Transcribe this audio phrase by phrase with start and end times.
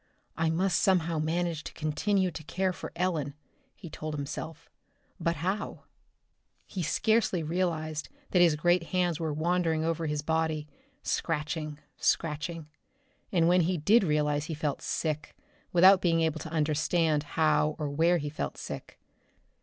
[0.35, 3.35] "I must somehow manage to continue to care for Ellen,"
[3.75, 4.67] he told himself.
[5.19, 5.83] "But how?"
[6.65, 10.67] He scarcely realized that his great hands were wandering over his body,
[11.03, 12.67] scratching, scratching.
[13.29, 15.35] But when he did realize he felt sick,
[15.71, 18.99] without being able to understand how or where he felt sick.